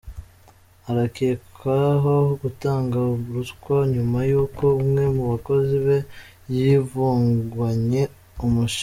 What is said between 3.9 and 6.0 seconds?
nyuma y’uko umwe mu bakozi be